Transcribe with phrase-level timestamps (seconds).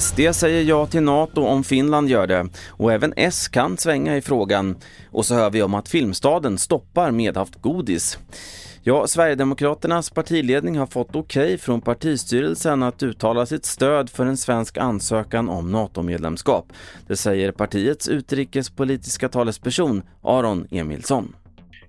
[0.00, 4.22] SD säger ja till NATO om Finland gör det och även S kan svänga i
[4.22, 4.76] frågan.
[5.10, 8.18] Och så hör vi om att Filmstaden stoppar medhaft godis.
[8.82, 14.36] Ja, Sverigedemokraternas partiledning har fått okej okay från partistyrelsen att uttala sitt stöd för en
[14.36, 16.72] svensk ansökan om NATO-medlemskap.
[17.06, 21.34] Det säger partiets utrikespolitiska talesperson Aron Emilsson.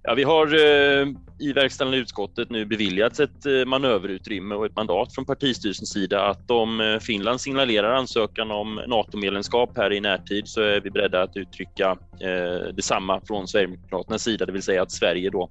[0.08, 1.08] Ja, vi har eh,
[1.40, 6.52] i verkställande utskottet nu beviljats ett eh, manöverutrymme och ett mandat från partistyrelsens sida att
[6.52, 11.38] om eh, Finland signalerar ansökan om NATO-medlemskap här i närtid så är vi beredda att
[11.38, 15.50] uttrycka eh, detsamma från Sverigedemokraternas sida, det vill säga att Sverige då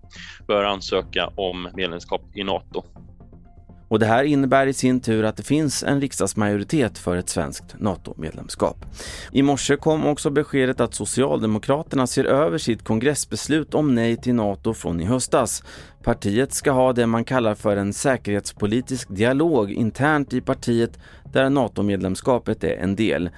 [0.48, 2.84] bör ansöka om medlemskap i NATO.
[3.95, 7.80] Och det här innebär i sin tur att det finns en riksdagsmajoritet för ett svenskt
[7.80, 8.77] NATO-medlemskap.
[9.33, 14.75] I morse kom också beskedet att Socialdemokraterna ser över sitt kongressbeslut om nej till NATO
[14.75, 15.62] från i höstas.
[16.03, 20.98] Partiet ska ha det man kallar för en säkerhetspolitisk dialog internt i partiet
[21.33, 23.31] där NATO-medlemskapet är en del.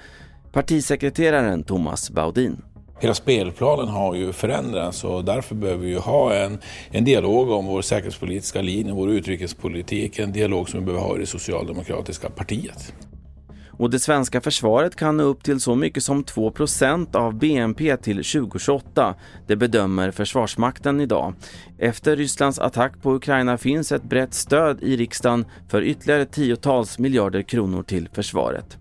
[0.51, 2.61] Partisekreteraren Thomas Baudin
[2.99, 6.59] hela spelplanen har ju förändrats och därför behöver vi ha en,
[6.91, 11.19] en dialog om vår säkerhetspolitiska linje, vår utrikespolitik, en dialog som vi behöver ha i
[11.19, 12.93] det socialdemokratiska partiet.
[13.77, 18.15] Och det svenska försvaret kan nå upp till så mycket som 2% av BNP till
[18.15, 19.15] 2028.
[19.47, 21.33] Det bedömer Försvarsmakten idag.
[21.77, 27.41] Efter Rysslands attack på Ukraina finns ett brett stöd i riksdagen för ytterligare tiotals miljarder
[27.41, 28.77] kronor till försvaret.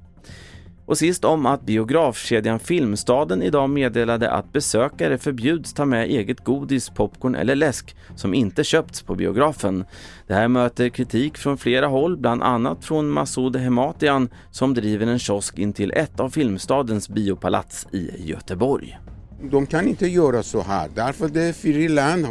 [0.86, 6.88] Och sist om att biografkedjan Filmstaden idag meddelade att besökare förbjuds ta med eget godis,
[6.88, 9.84] popcorn eller läsk som inte köpts på biografen.
[10.26, 15.18] Det här möter kritik från flera håll, bland annat från Masoud Hematian som driver en
[15.18, 18.98] kiosk intill ett av Filmstadens biopalats i Göteborg.
[19.42, 22.26] De kan inte göra så här, därför det är fri land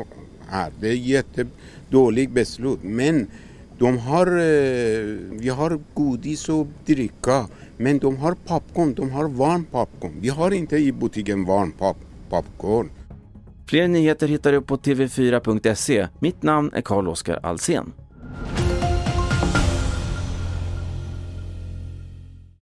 [0.49, 0.71] här.
[0.79, 2.79] Det är jättedåligt beslut.
[2.81, 3.27] Men
[3.77, 7.47] de har, eh, vi har godis och dricka.
[7.77, 10.13] Men de har popcorn, de har varm popcorn.
[10.19, 11.97] Vi har inte i butiken varm pop
[12.29, 12.89] popcorn.
[13.67, 16.07] Fler nyheter hittar du på tv4.se.
[16.19, 17.93] Mitt namn är Carl-Oskar Alsen.